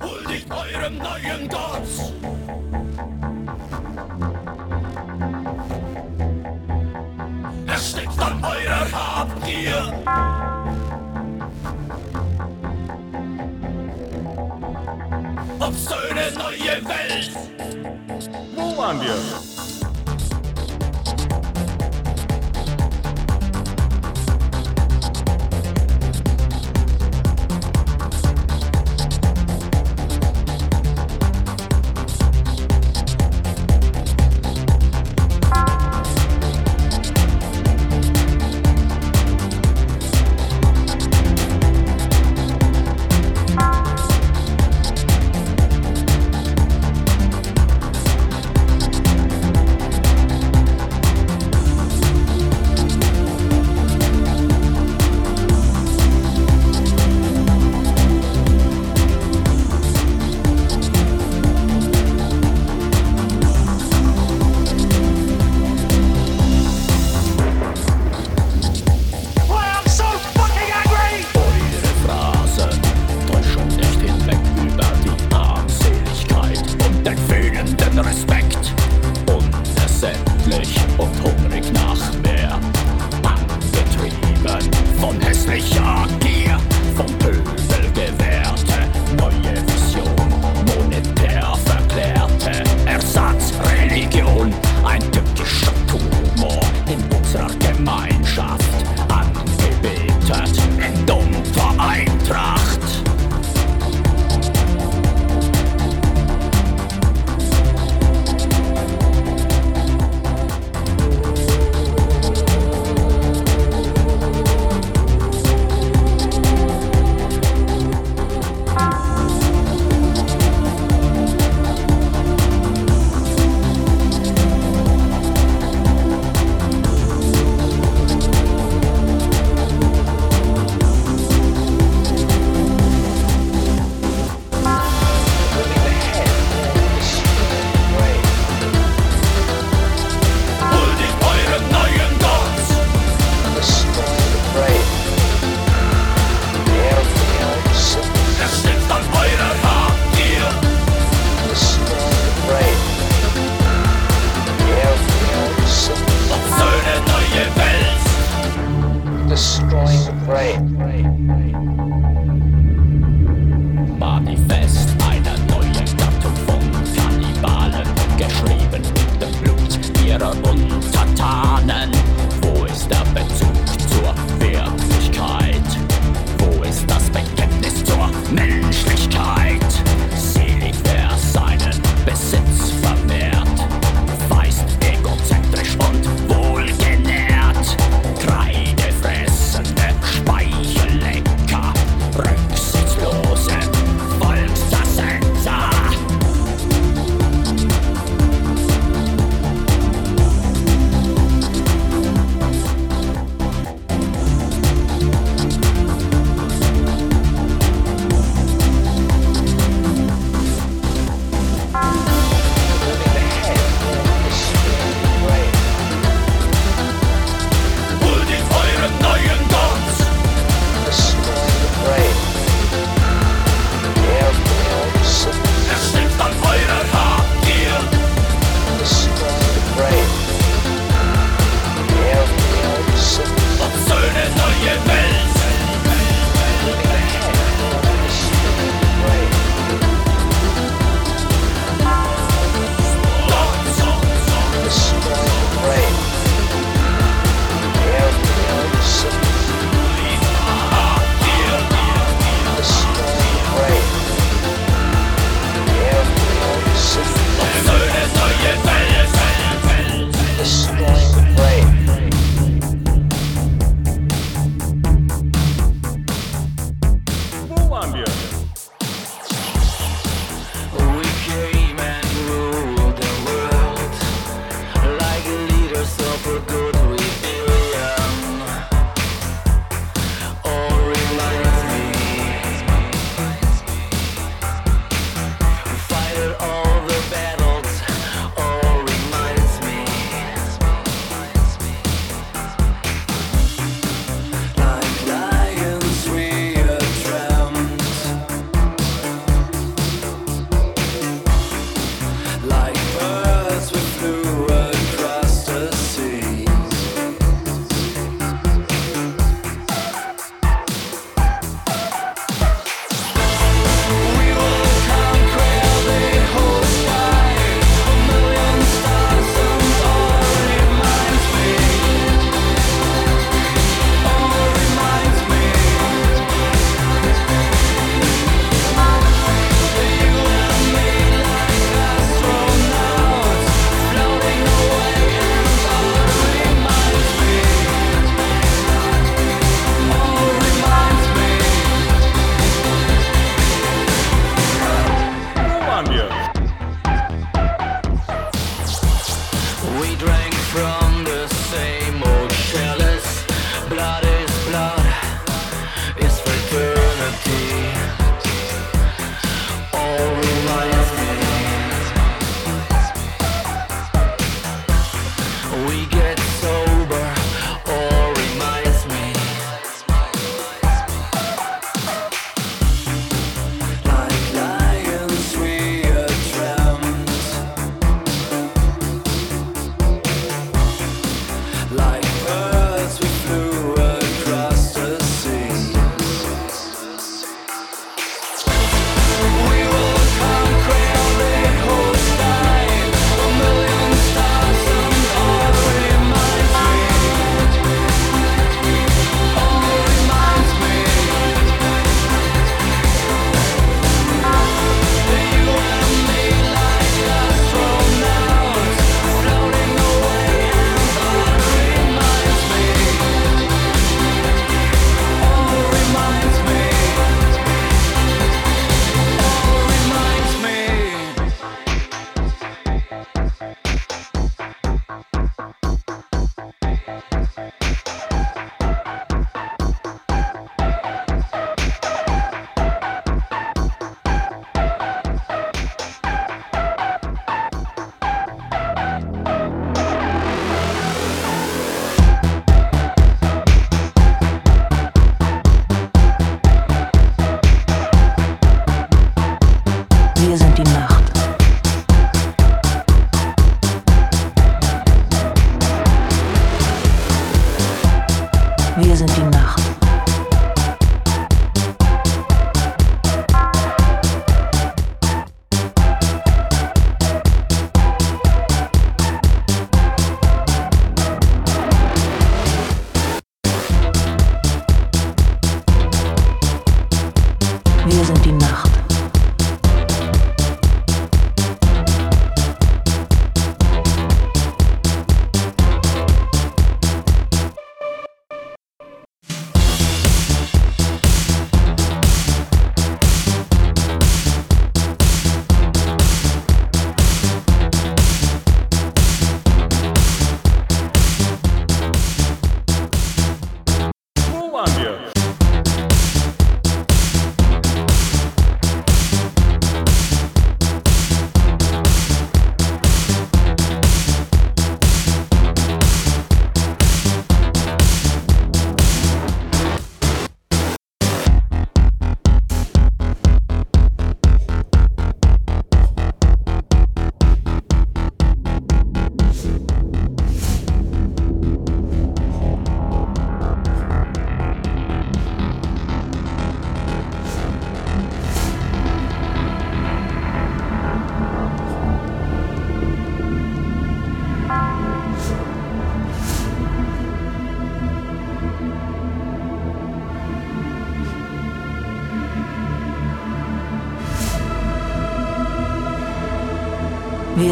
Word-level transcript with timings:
Hold 0.00 0.26
the 0.26 0.40
iron, 0.50 0.98
neuen 0.98 1.48
Gods! 1.48 2.31
Columbia. 18.92 19.51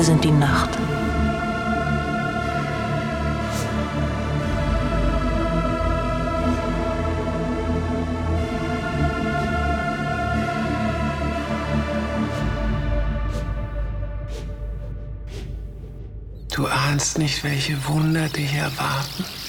Wir 0.01 0.07
sind 0.07 0.25
die 0.25 0.31
Nacht. 0.31 0.71
Du 16.55 16.67
ahnst 16.67 17.19
nicht, 17.19 17.45
welche 17.45 17.77
Wunder 17.87 18.27
dich 18.31 18.55
erwarten. 18.55 19.40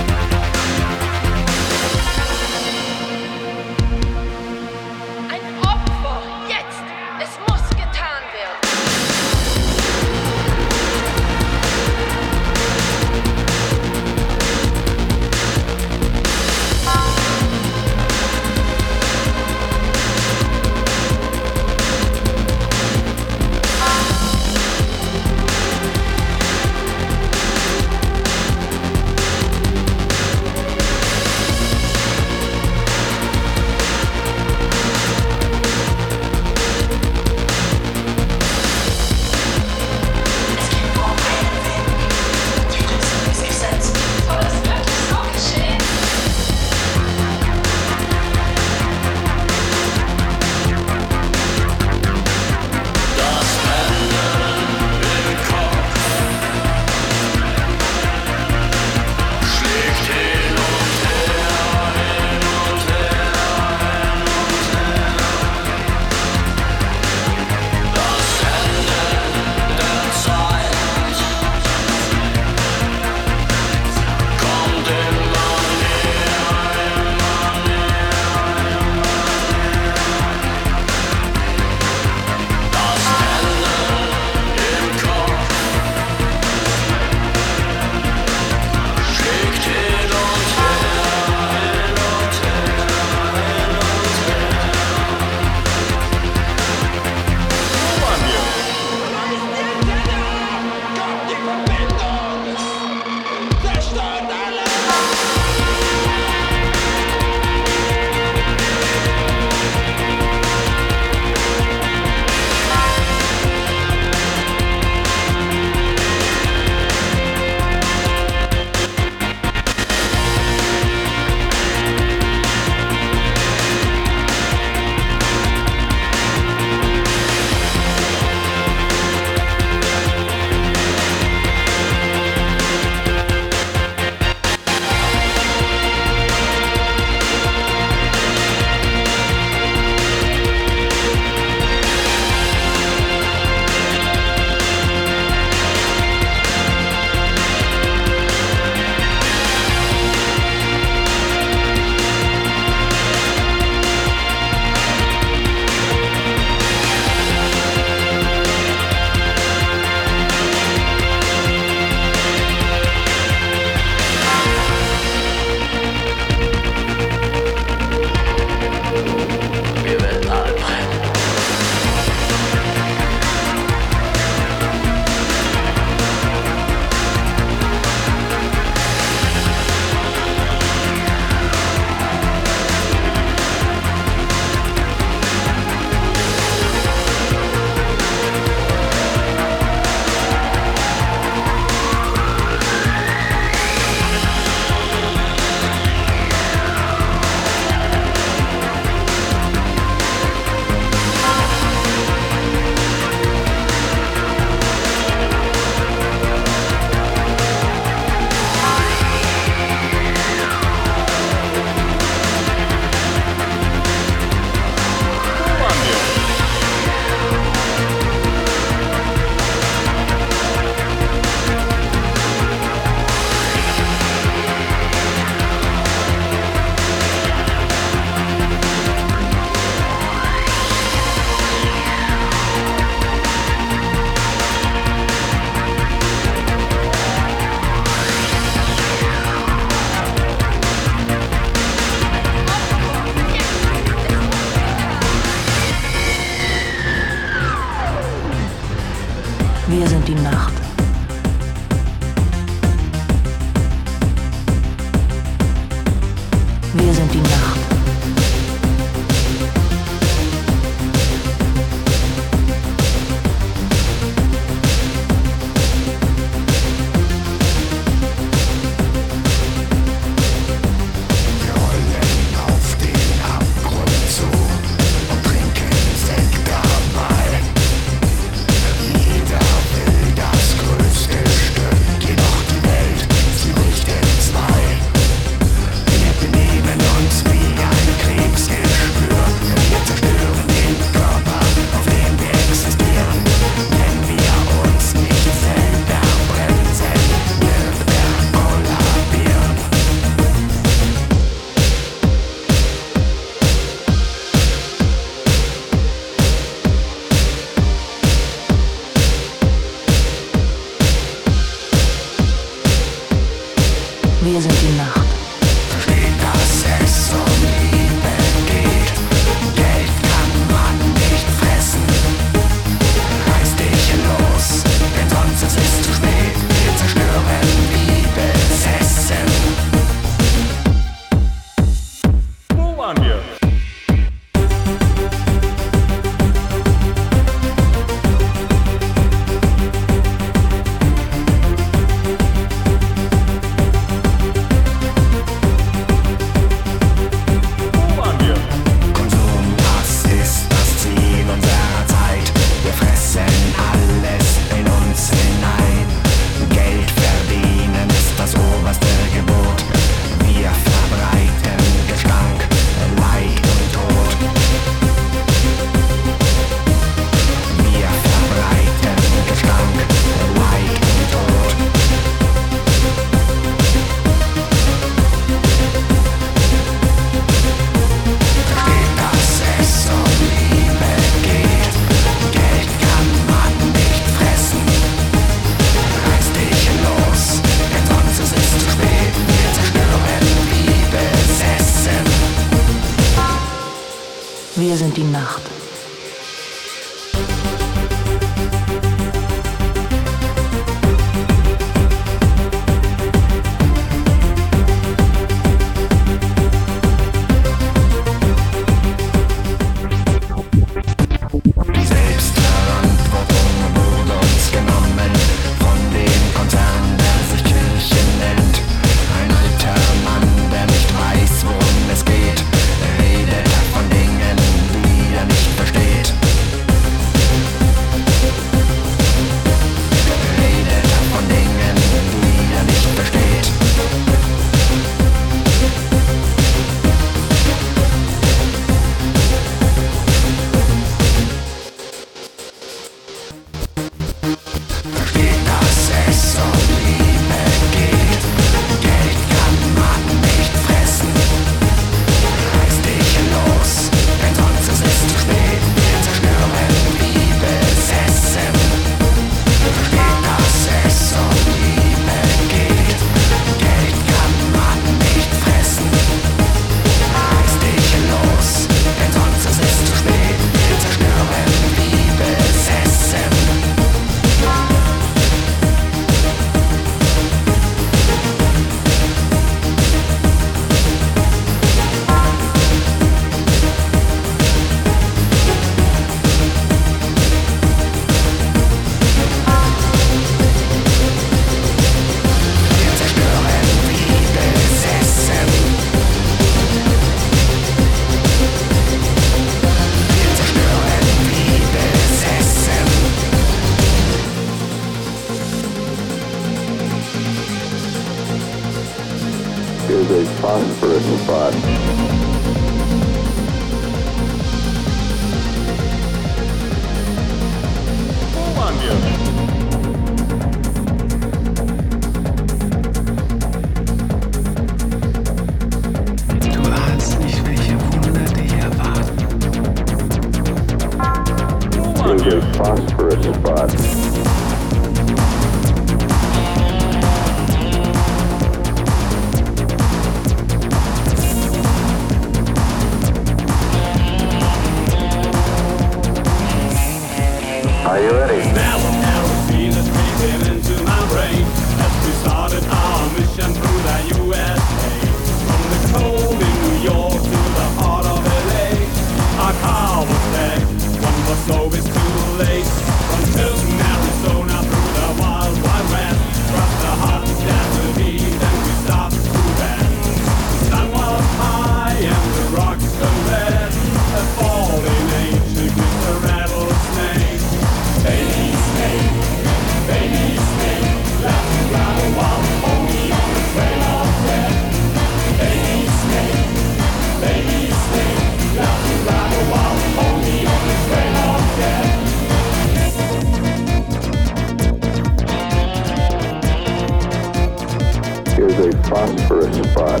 prosperous 598.88 599.54
spot. 599.70 600.00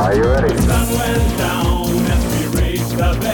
Are 0.00 0.14
you 0.14 0.22
ready? 0.22 0.54
The 0.54 0.62
sun 0.62 0.88
went 0.96 1.38
down 1.38 2.06
as 2.06 2.52
we 2.52 2.60
raised 2.60 2.92
the 2.92 3.18
bed. 3.20 3.33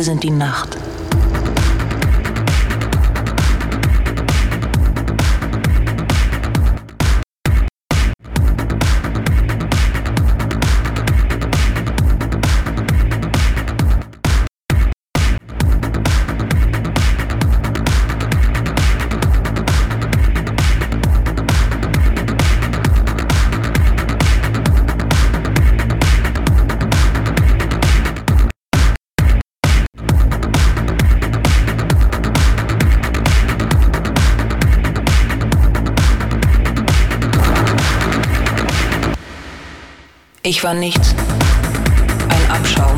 sind 0.09 0.23
die 0.23 0.31
Nacht. 0.31 0.78
Ich 40.49 40.65
war 40.65 40.73
nichts, 40.73 41.15
ein 42.31 42.51
Abschaum. 42.51 42.97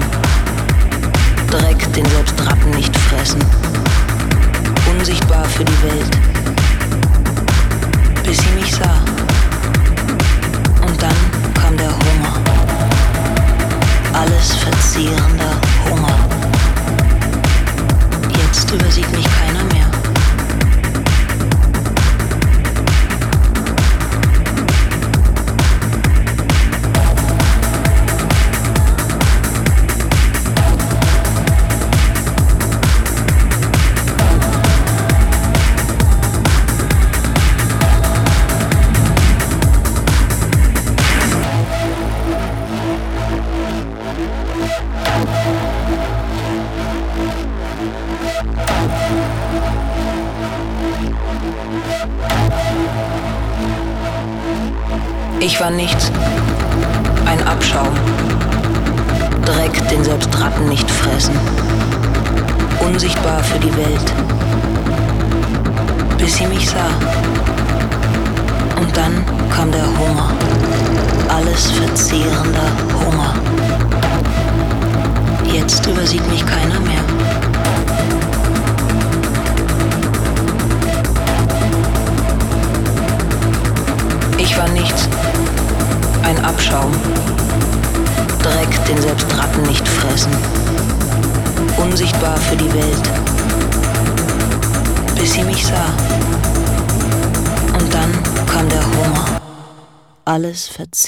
Dreck, 1.51 1.93
den 1.95 2.07
selbst 2.07 2.41
Ratten 2.47 2.71
nicht 2.71 2.97
fressen. 2.97 3.45
Unsichtbar 4.89 5.45
für 5.47 5.65
die 5.65 5.83
Welt. 5.83 6.30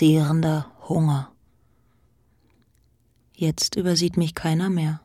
verzehrender 0.03 0.67
Hunger. 0.89 1.31
Jetzt 3.33 3.77
übersieht 3.77 4.17
mich 4.17 4.35
keiner 4.35 4.69
mehr. 4.69 5.01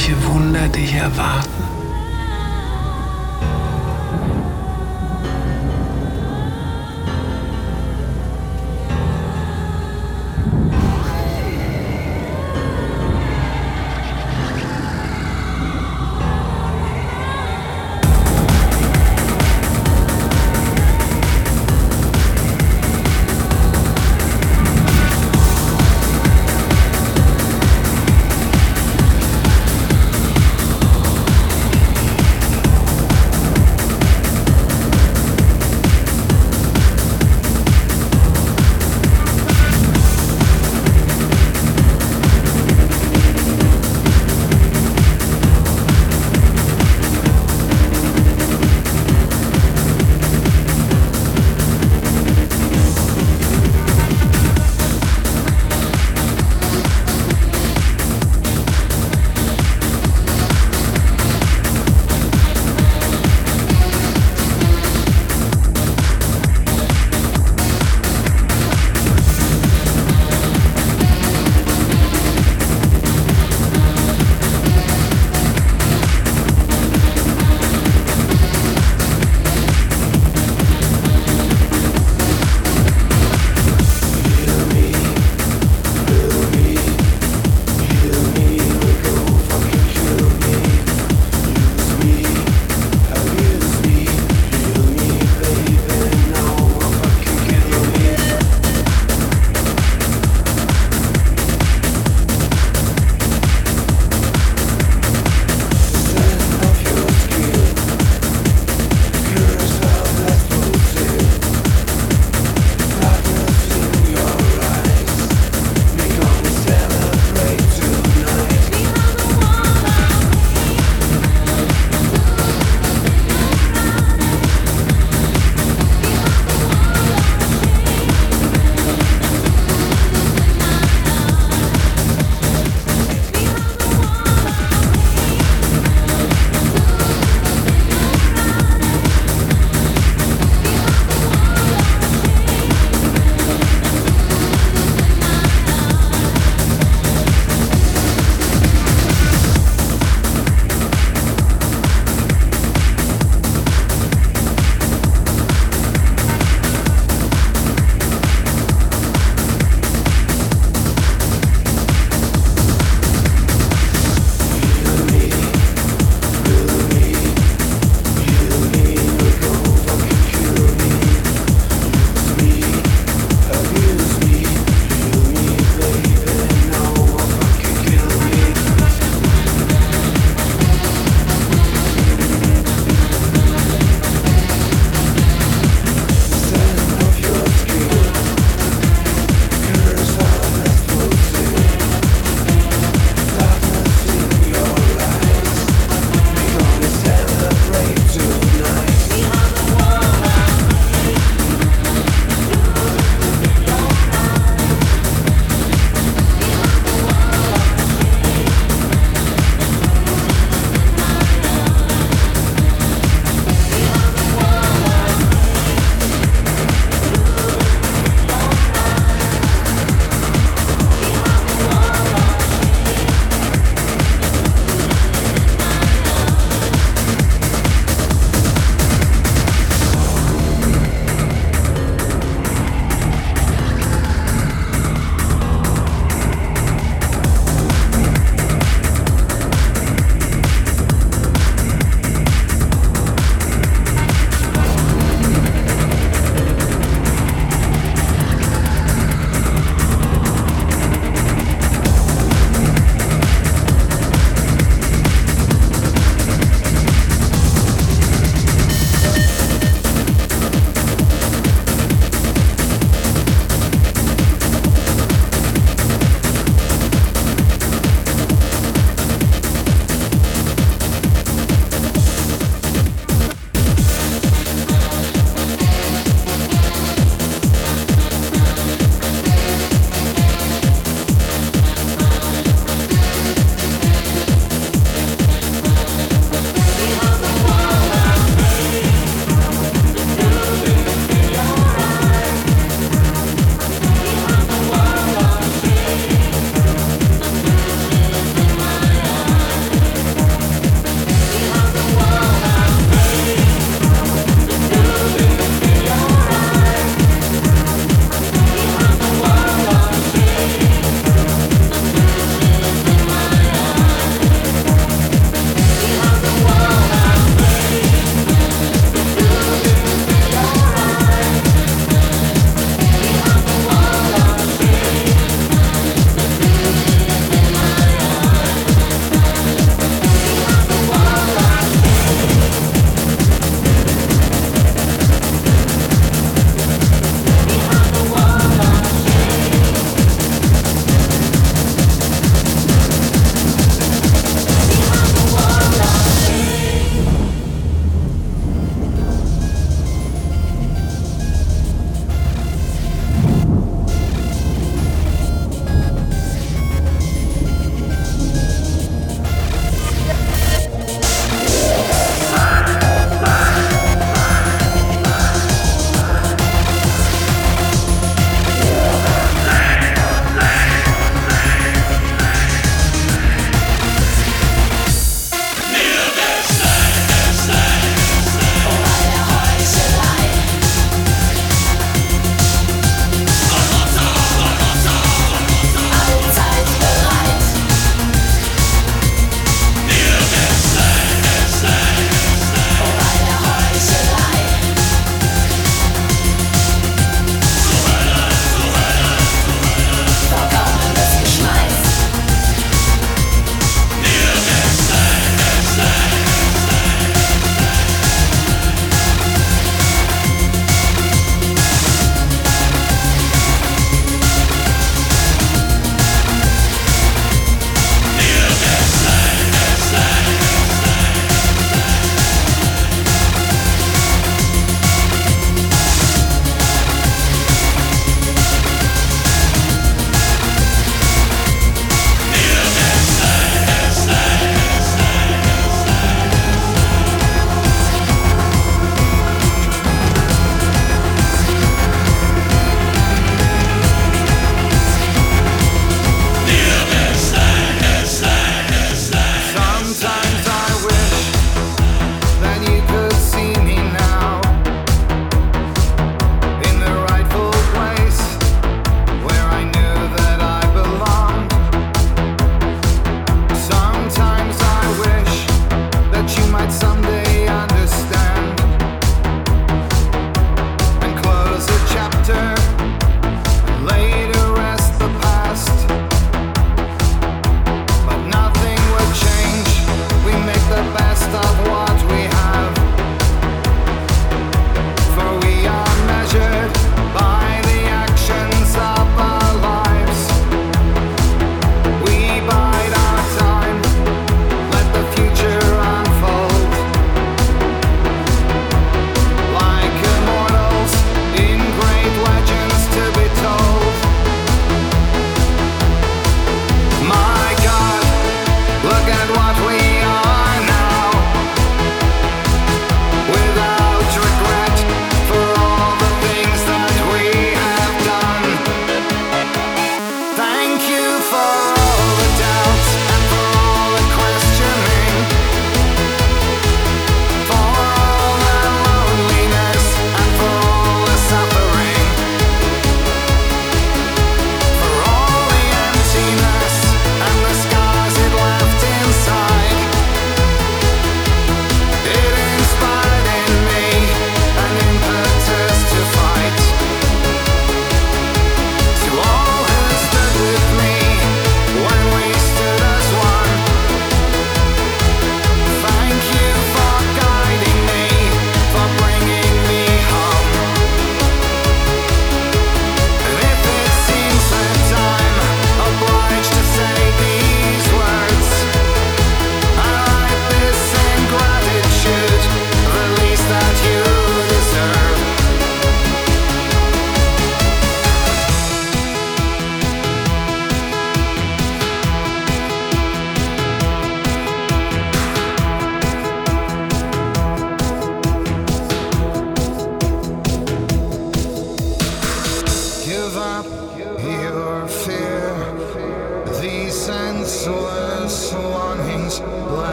welche 0.00 0.16
Wunder 0.26 0.66
dich 0.68 0.94
erwarten. 0.94 1.29